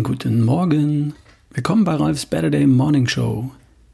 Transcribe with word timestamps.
Guten 0.00 0.42
Morgen. 0.42 1.12
Willkommen 1.50 1.84
bei 1.84 1.94
Ralfs 1.94 2.24
Better 2.24 2.48
Day 2.48 2.66
Morning 2.66 3.06
Show. 3.06 3.50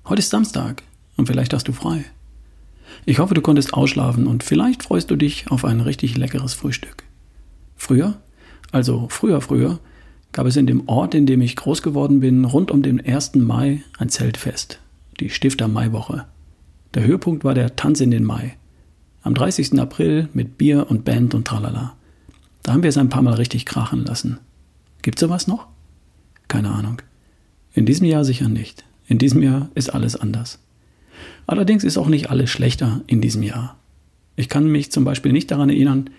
Heute 0.09 0.21
ist 0.21 0.31
Samstag 0.31 0.85
und 1.17 1.27
vielleicht 1.27 1.53
hast 1.53 1.67
du 1.67 1.73
frei. 1.73 2.05
Ich 3.05 3.19
hoffe, 3.19 3.35
du 3.35 3.41
konntest 3.41 3.75
ausschlafen 3.75 4.29
und 4.29 4.45
vielleicht 4.45 4.85
freust 4.85 5.11
du 5.11 5.17
dich 5.17 5.51
auf 5.51 5.65
ein 5.65 5.81
richtig 5.81 6.17
leckeres 6.17 6.55
Frühstück. 6.55 7.03
Früher, 7.75 8.15
also 8.71 9.09
früher, 9.11 9.41
früher, 9.41 9.81
gab 10.31 10.47
es 10.47 10.55
in 10.55 10.69
dem 10.69 10.89
Ort, 10.89 11.17
in 11.17 11.27
dem 11.27 11.41
ich 11.41 11.57
groß 11.57 11.83
geworden 11.83 12.21
bin, 12.21 12.45
rund 12.45 12.71
um 12.71 12.83
den 12.83 13.05
1. 13.05 13.35
Mai 13.35 13.83
ein 13.99 14.09
Zeltfest, 14.09 14.79
die 15.19 15.31
Stifter 15.31 15.67
Maiwoche. 15.67 16.27
Der 16.95 17.05
Höhepunkt 17.05 17.43
war 17.43 17.55
der 17.55 17.75
Tanz 17.75 18.01
in 18.01 18.13
den 18.13 18.23
Mai. 18.23 18.57
Am 19.23 19.35
30. 19.35 19.81
April 19.81 20.29
mit 20.33 20.59
Bier 20.59 20.89
und 20.89 21.05
Band 21.05 21.35
und 21.35 21.49
tralala. 21.49 21.97
Da 22.63 22.73
haben 22.73 22.85
wir 22.85 22.91
es 22.91 22.99
ein 22.99 23.09
paar 23.09 23.23
Mal 23.23 23.35
richtig 23.35 23.67
krachen 23.67 24.05
lassen. 24.05 24.39
Gibt's 25.03 25.21
sowas 25.21 25.49
noch? 25.49 25.67
Keine 26.49 26.71
Ahnung. 26.71 27.03
In 27.75 27.87
diesem 27.87 28.07
Jahr 28.07 28.25
sicher 28.25 28.49
nicht. 28.49 28.85
In 29.07 29.19
diesem 29.19 29.43
Jahr 29.43 29.71
ist 29.75 29.91
alles 29.91 30.17
anders. 30.17 30.59
Allerdings 31.47 31.85
ist 31.85 31.99
auch 31.99 32.09
nicht 32.09 32.31
alles 32.31 32.51
schlechter 32.51 33.03
in 33.07 33.21
diesem 33.21 33.43
Jahr. 33.43 33.77
Ich 34.37 34.49
kann 34.49 34.67
mich 34.67 34.93
zum 34.93 35.05
Beispiel 35.05 35.33
nicht 35.33 35.51
daran 35.51 35.71
erinnern, 35.71 36.11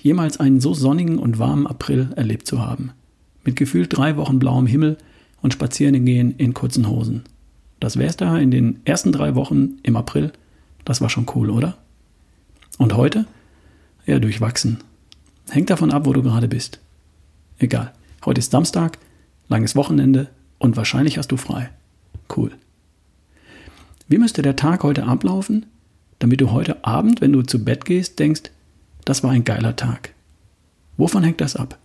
jemals 0.00 0.40
einen 0.40 0.60
so 0.60 0.74
sonnigen 0.74 1.18
und 1.18 1.38
warmen 1.38 1.66
April 1.66 2.10
erlebt 2.16 2.46
zu 2.46 2.60
haben. 2.60 2.92
Mit 3.44 3.56
gefühlt 3.56 3.96
drei 3.96 4.16
Wochen 4.16 4.38
blauem 4.38 4.66
Himmel 4.66 4.98
und 5.42 5.52
spazieren 5.52 6.04
gehen 6.04 6.34
in 6.36 6.54
kurzen 6.54 6.88
Hosen. 6.88 7.24
Das 7.80 7.96
wär's 7.96 8.16
da 8.16 8.38
in 8.38 8.50
den 8.50 8.80
ersten 8.84 9.12
drei 9.12 9.34
Wochen 9.34 9.76
im 9.82 9.96
April. 9.96 10.32
Das 10.84 11.00
war 11.00 11.08
schon 11.08 11.26
cool, 11.34 11.50
oder? 11.50 11.78
Und 12.78 12.96
heute? 12.96 13.26
Ja, 14.06 14.18
durchwachsen. 14.18 14.78
Hängt 15.50 15.70
davon 15.70 15.92
ab, 15.92 16.06
wo 16.06 16.12
du 16.12 16.22
gerade 16.22 16.48
bist. 16.48 16.80
Egal. 17.58 17.92
Heute 18.24 18.40
ist 18.40 18.50
Samstag, 18.50 18.98
langes 19.48 19.76
Wochenende 19.76 20.28
und 20.58 20.76
wahrscheinlich 20.76 21.18
hast 21.18 21.32
du 21.32 21.36
frei. 21.36 21.70
Cool. 22.34 22.52
Wie 24.08 24.18
müsste 24.18 24.42
der 24.42 24.56
Tag 24.56 24.82
heute 24.82 25.04
ablaufen, 25.04 25.66
damit 26.18 26.40
du 26.40 26.50
heute 26.50 26.84
Abend, 26.84 27.20
wenn 27.20 27.32
du 27.32 27.42
zu 27.42 27.64
Bett 27.64 27.84
gehst, 27.84 28.18
denkst, 28.18 28.50
das 29.04 29.22
war 29.22 29.30
ein 29.30 29.44
geiler 29.44 29.76
Tag? 29.76 30.14
Wovon 30.96 31.22
hängt 31.22 31.40
das 31.40 31.56
ab? 31.56 31.78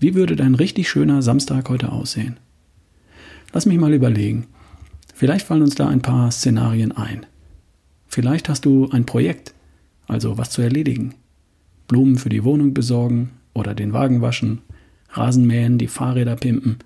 Wie 0.00 0.14
würde 0.14 0.36
dein 0.36 0.54
richtig 0.54 0.88
schöner 0.88 1.22
Samstag 1.22 1.68
heute 1.68 1.90
aussehen? 1.90 2.36
Lass 3.52 3.66
mich 3.66 3.78
mal 3.78 3.92
überlegen. 3.92 4.46
Vielleicht 5.14 5.46
fallen 5.46 5.62
uns 5.62 5.74
da 5.74 5.88
ein 5.88 6.02
paar 6.02 6.30
Szenarien 6.30 6.92
ein. 6.92 7.26
Vielleicht 8.06 8.48
hast 8.48 8.64
du 8.64 8.88
ein 8.90 9.06
Projekt, 9.06 9.54
also 10.06 10.38
was 10.38 10.50
zu 10.50 10.62
erledigen. 10.62 11.14
Blumen 11.88 12.16
für 12.16 12.28
die 12.28 12.44
Wohnung 12.44 12.74
besorgen 12.74 13.30
oder 13.54 13.74
den 13.74 13.92
Wagen 13.92 14.20
waschen 14.20 14.62
Rasen 15.10 15.46
mähen, 15.46 15.78
die 15.78 15.88
Fahrräder 15.88 16.36
pimpen, 16.36 16.78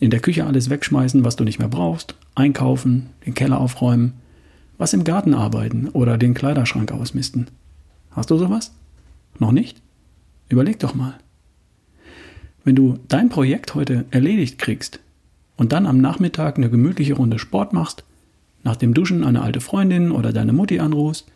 in 0.00 0.10
der 0.10 0.20
Küche 0.20 0.46
alles 0.46 0.70
wegschmeißen, 0.70 1.24
was 1.24 1.36
du 1.36 1.44
nicht 1.44 1.58
mehr 1.58 1.68
brauchst, 1.68 2.14
einkaufen, 2.34 3.10
den 3.26 3.34
Keller 3.34 3.60
aufräumen, 3.60 4.14
was 4.76 4.92
im 4.92 5.04
Garten 5.04 5.34
arbeiten 5.34 5.88
oder 5.88 6.18
den 6.18 6.34
Kleiderschrank 6.34 6.92
ausmisten. 6.92 7.46
Hast 8.10 8.30
du 8.30 8.36
sowas? 8.36 8.72
Noch 9.38 9.52
nicht? 9.52 9.80
Überleg 10.48 10.78
doch 10.78 10.94
mal. 10.94 11.14
Wenn 12.64 12.76
du 12.76 12.98
dein 13.08 13.28
Projekt 13.28 13.74
heute 13.74 14.04
erledigt 14.10 14.58
kriegst 14.58 15.00
und 15.56 15.72
dann 15.72 15.86
am 15.86 16.00
Nachmittag 16.00 16.56
eine 16.56 16.70
gemütliche 16.70 17.14
Runde 17.14 17.38
Sport 17.38 17.72
machst, 17.72 18.04
nach 18.62 18.76
dem 18.76 18.94
Duschen 18.94 19.24
eine 19.24 19.42
alte 19.42 19.60
Freundin 19.60 20.10
oder 20.10 20.32
deine 20.32 20.52
Mutti 20.52 20.80
anrufst 20.80 21.26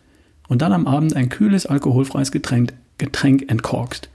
und 0.47 0.61
dann 0.61 0.73
am 0.73 0.87
Abend 0.87 1.15
ein 1.15 1.29
kühles 1.29 1.65
alkoholfreies 1.65 2.31
Getränk, 2.31 2.73
Getränk 2.97 3.49
entkorkst, 3.49 4.09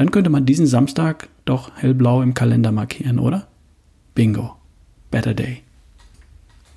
dann 0.00 0.12
könnte 0.12 0.30
man 0.30 0.46
diesen 0.46 0.66
Samstag 0.66 1.28
doch 1.44 1.72
hellblau 1.76 2.22
im 2.22 2.32
Kalender 2.32 2.72
markieren, 2.72 3.18
oder? 3.18 3.48
Bingo. 4.14 4.56
Better 5.10 5.34
Day. 5.34 5.60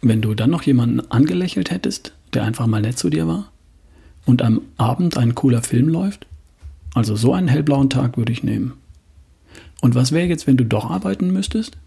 Wenn 0.02 0.22
du 0.22 0.34
dann 0.34 0.50
noch 0.50 0.64
jemanden 0.64 1.10
angelächelt 1.10 1.72
hättest, 1.72 2.14
der 2.34 2.44
einfach 2.44 2.68
mal 2.68 2.82
nett 2.82 2.98
zu 2.98 3.10
dir 3.10 3.26
war, 3.26 3.50
und 4.26 4.42
am 4.42 4.60
Abend 4.76 5.16
ein 5.16 5.36
cooler 5.36 5.62
Film 5.62 5.88
läuft, 5.88 6.28
also 6.96 7.16
so 7.16 7.34
einen 7.34 7.48
hellblauen 7.48 7.90
Tag 7.90 8.18
würde 8.18 8.34
ich 8.34 8.44
nehmen. 8.44 8.74
Und 9.80 9.96
was 9.96 10.12
wäre 10.12 10.28
jetzt, 10.28 10.46
wenn 10.46 10.58
du 10.58 10.66
doch 10.66 10.92
arbeiten 10.92 11.32
müsstest? 11.32 11.78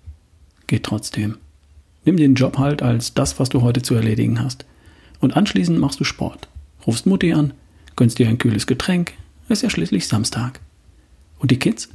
Geht 0.67 0.85
trotzdem. 0.85 1.37
Nimm 2.07 2.17
den 2.17 2.35
Job 2.35 2.57
halt 2.57 2.81
als 2.81 3.13
das, 3.13 3.39
was 3.39 3.51
du 3.51 3.61
heute 3.61 3.83
zu 3.83 3.95
erledigen 3.95 4.43
hast. 4.43 4.65
Und 5.21 5.37
anschließend 5.37 5.79
machst 5.79 6.01
du 6.01 6.05
Sport. 6.05 6.49
Rufst 6.87 7.05
Mutti 7.05 7.35
an, 7.35 7.53
gönnst 7.95 8.19
dir 8.19 8.27
ein 8.27 8.39
kühles 8.39 8.67
Getränk, 8.67 9.13
ist 9.51 9.63
ja 9.63 9.69
schließlich 9.69 10.09
Samstag. 10.09 10.61
Und 11.39 11.51
die 11.51 11.59
Kids? 11.59 11.89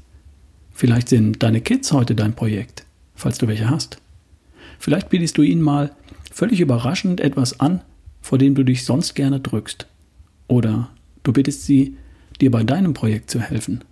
Vielleicht 0.74 1.10
sind 1.10 1.44
deine 1.44 1.62
Kids 1.62 1.92
heute 1.92 2.16
dein 2.16 2.34
Projekt, 2.34 2.86
falls 3.16 3.38
du 3.38 3.48
welche 3.48 3.70
hast. 3.70 3.98
Vielleicht 4.80 5.10
bietest 5.10 5.38
du 5.38 5.42
ihnen 5.42 5.62
mal 5.62 5.92
völlig 6.32 6.60
überraschend 6.60 7.20
etwas 7.20 7.60
an, 7.60 7.82
vor 8.22 8.38
dem 8.38 8.56
du 8.56 8.64
dich 8.64 8.86
sonst 8.86 9.14
gerne 9.14 9.40
drückst. 9.40 9.88
Oder 10.48 10.90
du 11.24 11.34
bittest 11.34 11.66
sie, 11.66 11.98
dir 12.40 12.52
bei 12.52 12.64
deinem 12.64 12.94
Projekt 12.94 13.30
zu 13.30 13.40
helfen. 13.40 13.84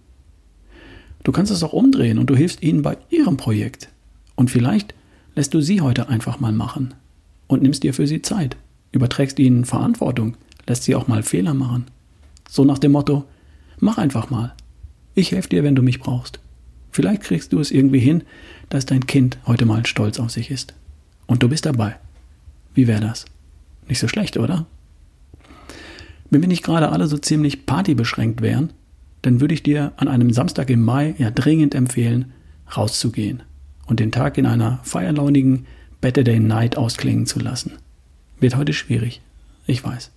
Du 1.24 1.32
kannst 1.32 1.52
es 1.52 1.64
auch 1.64 1.74
umdrehen 1.74 2.18
und 2.18 2.30
du 2.30 2.36
hilfst 2.36 2.64
ihnen 2.64 2.82
bei 2.82 2.98
ihrem 3.10 3.38
Projekt. 3.38 3.90
Und 4.36 4.50
vielleicht 4.50 4.96
lässt 5.36 5.54
du 5.54 5.62
sie 5.62 5.82
heute 5.82 6.10
einfach 6.10 6.40
mal 6.40 6.54
machen 6.54 6.94
und 7.48 7.62
nimmst 7.62 7.84
dir 7.84 7.94
für 7.94 8.08
sie 8.08 8.22
Zeit, 8.22 8.58
überträgst 8.92 9.38
ihnen 9.40 9.66
Verantwortung, 9.66 10.36
lässt 10.68 10.84
sie 10.84 10.96
auch 10.96 11.08
mal 11.08 11.24
Fehler 11.24 11.54
machen. 11.54 11.86
So 12.50 12.66
nach 12.66 12.80
dem 12.80 12.94
Motto, 12.94 13.26
mach 13.80 13.98
einfach 13.98 14.30
mal. 14.30 14.56
Ich 15.20 15.34
helfe 15.34 15.50
dir, 15.50 15.66
wenn 15.66 15.76
du 15.76 15.82
mich 15.82 16.00
brauchst. 16.00 16.40
Vielleicht 16.92 17.24
kriegst 17.24 17.52
du 17.52 17.60
es 17.60 17.72
irgendwie 17.72 18.00
hin, 18.00 18.24
dass 18.70 18.86
dein 18.86 19.06
Kind 19.06 19.38
heute 19.46 19.66
mal 19.66 19.86
stolz 19.86 20.18
auf 20.18 20.32
sich 20.32 20.50
ist. 20.50 20.74
Und 21.28 21.44
du 21.44 21.50
bist 21.50 21.66
dabei. 21.66 21.98
Wie 22.74 22.88
wäre 22.88 23.02
das? 23.02 23.26
Nicht 23.90 24.00
so 24.00 24.08
schlecht, 24.08 24.38
oder? 24.38 24.66
Wenn 26.30 26.40
wir 26.40 26.48
nicht 26.48 26.64
gerade 26.64 26.88
alle 26.88 27.08
so 27.08 27.18
ziemlich 27.18 27.66
partybeschränkt 27.66 28.42
wären, 28.42 28.72
dann 29.22 29.42
würde 29.42 29.54
ich 29.54 29.62
dir 29.62 29.92
an 29.98 30.08
einem 30.08 30.32
Samstag 30.32 30.70
im 30.70 30.84
Mai 30.84 31.16
ja 31.18 31.32
dringend 31.32 31.76
empfehlen, 31.76 32.32
rauszugehen 32.78 33.44
und 33.88 34.00
den 34.00 34.14
Tag 34.14 34.38
in 34.38 34.46
einer 34.46 34.80
feierlaunigen 34.84 35.66
Better 36.00 36.24
Day 36.24 36.40
Night 36.40 36.78
ausklingen 36.78 37.26
zu 37.26 37.40
lassen. 37.40 37.74
Wird 38.40 38.56
heute 38.56 38.72
schwierig, 38.72 39.20
ich 39.68 39.84
weiß. 39.84 40.12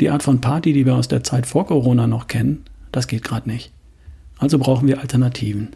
Die 0.00 0.08
Art 0.08 0.22
von 0.22 0.40
Party, 0.40 0.72
die 0.72 0.86
wir 0.86 0.94
aus 0.94 1.08
der 1.08 1.22
Zeit 1.22 1.44
vor 1.44 1.66
Corona 1.66 2.06
noch 2.06 2.28
kennen, 2.28 2.64
das 2.92 3.06
geht 3.06 3.24
gerade 3.24 3.46
nicht. 3.46 3.70
Also 4.40 4.58
brauchen 4.58 4.88
wir 4.88 5.00
Alternativen. 5.00 5.68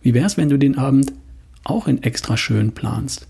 Wie 0.00 0.14
wäre 0.14 0.26
es, 0.26 0.36
wenn 0.36 0.48
du 0.48 0.58
den 0.58 0.78
Abend 0.78 1.12
auch 1.64 1.88
in 1.88 2.02
extra 2.04 2.36
schön 2.36 2.72
planst? 2.72 3.26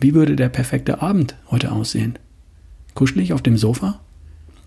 Wie 0.00 0.14
würde 0.14 0.34
der 0.34 0.48
perfekte 0.48 1.02
Abend 1.02 1.36
heute 1.50 1.70
aussehen? 1.70 2.18
Kuschelig 2.94 3.34
auf 3.34 3.42
dem 3.42 3.58
Sofa? 3.58 4.00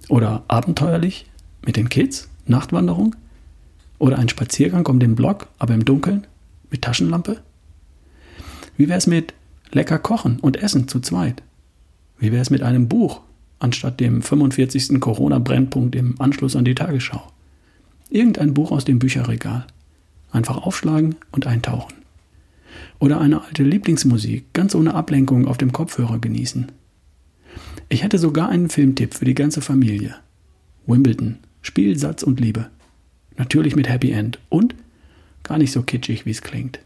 Oder 0.09 0.43
abenteuerlich 0.47 1.25
mit 1.65 1.75
den 1.75 1.89
Kids? 1.89 2.29
Nachtwanderung? 2.45 3.15
Oder 3.97 4.19
ein 4.19 4.29
Spaziergang 4.29 4.85
um 4.85 4.99
den 4.99 5.15
Block, 5.15 5.47
aber 5.57 5.73
im 5.73 5.85
Dunkeln? 5.85 6.27
Mit 6.69 6.83
Taschenlampe? 6.83 7.41
Wie 8.77 8.87
wäre 8.87 8.99
es 8.99 9.07
mit 9.07 9.33
lecker 9.71 9.97
kochen 9.97 10.39
und 10.39 10.57
essen 10.61 10.87
zu 10.87 10.99
zweit? 10.99 11.41
Wie 12.19 12.31
wäre 12.31 12.43
es 12.43 12.51
mit 12.51 12.61
einem 12.61 12.87
Buch 12.87 13.21
anstatt 13.57 13.99
dem 13.99 14.21
45. 14.21 14.99
Corona-Brennpunkt 14.99 15.95
im 15.95 16.21
Anschluss 16.21 16.55
an 16.55 16.65
die 16.65 16.75
Tagesschau? 16.75 17.32
Irgendein 18.13 18.53
Buch 18.53 18.71
aus 18.71 18.85
dem 18.85 18.99
Bücherregal. 18.99 19.65
Einfach 20.31 20.57
aufschlagen 20.57 21.15
und 21.31 21.47
eintauchen. 21.47 21.95
Oder 22.99 23.19
eine 23.19 23.43
alte 23.43 23.63
Lieblingsmusik 23.63 24.53
ganz 24.53 24.75
ohne 24.75 24.93
Ablenkung 24.93 25.47
auf 25.47 25.57
dem 25.57 25.71
Kopfhörer 25.71 26.19
genießen. 26.19 26.71
Ich 27.89 28.03
hätte 28.03 28.19
sogar 28.19 28.49
einen 28.49 28.69
Filmtipp 28.69 29.15
für 29.15 29.25
die 29.25 29.33
ganze 29.33 29.61
Familie. 29.61 30.15
Wimbledon. 30.85 31.39
Spiel, 31.63 31.97
Satz 31.97 32.21
und 32.21 32.39
Liebe. 32.39 32.67
Natürlich 33.37 33.75
mit 33.75 33.89
Happy 33.89 34.11
End 34.11 34.37
und 34.49 34.75
gar 35.41 35.57
nicht 35.57 35.71
so 35.71 35.81
kitschig, 35.81 36.27
wie 36.27 36.31
es 36.31 36.43
klingt. 36.43 36.77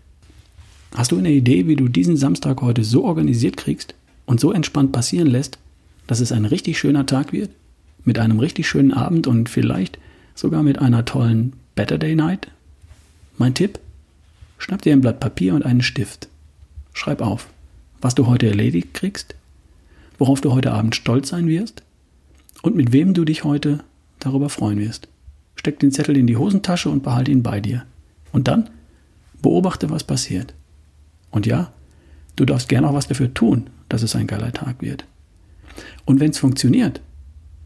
Hast 0.96 1.12
du 1.12 1.18
eine 1.18 1.32
Idee, 1.32 1.68
wie 1.68 1.76
du 1.76 1.90
diesen 1.90 2.16
Samstag 2.16 2.62
heute 2.62 2.86
so 2.86 3.04
organisiert 3.04 3.58
kriegst 3.58 3.96
und 4.28 4.40
so 4.40 4.54
entspannt 4.54 4.94
passieren 4.94 5.28
lässt, 5.28 5.60
dass 6.08 6.22
es 6.22 6.32
ein 6.32 6.46
richtig 6.46 6.80
schöner 6.80 7.06
Tag 7.06 7.34
wird? 7.34 7.50
Mit 8.06 8.18
einem 8.18 8.40
richtig 8.40 8.70
schönen 8.70 8.94
Abend 8.94 9.28
und 9.28 9.50
vielleicht 9.50 10.00
sogar 10.38 10.64
mit 10.64 10.80
einer 10.80 11.04
tollen 11.04 11.54
Better 11.76 11.98
Day 11.98 12.16
Night. 12.16 12.48
Mein 13.38 13.54
Tipp? 13.54 13.80
Schnapp 14.60 14.82
dir 14.82 14.94
ein 14.94 15.02
Blatt 15.02 15.20
Papier 15.20 15.56
und 15.56 15.64
einen 15.64 15.82
Stift. 15.82 16.28
Schreib 16.94 17.22
auf, 17.22 17.48
was 18.02 18.16
du 18.16 18.28
heute 18.28 18.48
erledigt 18.48 18.94
kriegst, 18.94 19.36
worauf 20.18 20.42
du 20.42 20.54
heute 20.54 20.72
Abend 20.72 20.96
stolz 20.96 21.30
sein 21.30 21.48
wirst 21.48 21.84
und 22.62 22.76
mit 22.76 22.92
wem 22.92 23.14
du 23.14 23.26
dich 23.26 23.44
heute 23.44 23.84
darüber 24.20 24.50
freuen 24.50 24.80
wirst. 24.80 25.08
Steck 25.56 25.80
den 25.80 25.92
Zettel 25.92 26.18
in 26.18 26.28
die 26.28 26.38
Hosentasche 26.38 26.90
und 26.90 27.04
behalte 27.04 27.32
ihn 27.32 27.44
bei 27.44 27.60
dir. 27.60 27.86
Und 28.32 28.48
dann 28.48 28.70
beobachte, 29.42 29.90
was 29.90 30.04
passiert. 30.04 30.54
Und 31.32 31.46
ja, 31.46 31.72
du 32.36 32.46
darfst 32.46 32.70
gerne 32.70 32.90
auch 32.90 32.94
was 32.94 33.08
dafür 33.08 33.34
tun, 33.34 33.70
dass 33.90 34.04
es 34.04 34.16
ein 34.16 34.28
geiler 34.28 34.54
Tag 34.54 34.82
wird. 34.82 35.06
Und 36.06 36.20
wenn 36.20 36.32
es 36.32 36.40
funktioniert, 36.40 37.02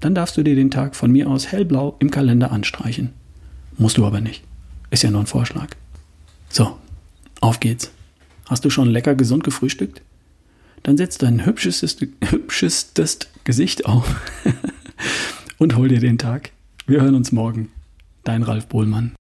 dann 0.02 0.16
darfst 0.16 0.36
du 0.36 0.44
dir 0.44 0.56
den 0.56 0.72
Tag 0.72 0.96
von 0.96 1.12
mir 1.12 1.30
aus 1.30 1.48
hellblau 1.48 1.96
im 2.00 2.12
Kalender 2.12 2.52
anstreichen. 2.52 3.14
Musst 3.78 3.98
du 3.98 4.06
aber 4.06 4.20
nicht. 4.20 4.44
Ist 4.90 5.04
ja 5.04 5.12
nur 5.12 5.22
ein 5.22 5.28
Vorschlag. 5.28 5.70
So, 6.50 6.78
Auf 7.40 7.60
geht's. 7.60 7.92
Hast 8.48 8.66
du 8.66 8.70
schon 8.70 8.90
lecker 8.90 9.16
gesund 9.16 9.44
gefrühstückt? 9.44 10.02
Dann 10.84 10.98
setz 10.98 11.18
dein 11.18 11.46
hübschestes, 11.46 11.98
hübschestes 12.30 13.20
Gesicht 13.44 13.86
auf 13.86 14.16
und 15.58 15.76
hol 15.76 15.88
dir 15.88 16.00
den 16.00 16.18
Tag. 16.18 16.52
Wir 16.86 17.02
hören 17.02 17.16
uns 17.16 17.32
morgen. 17.32 17.70
Dein 18.24 18.44
Ralf 18.44 18.68
Bohlmann. 18.68 19.14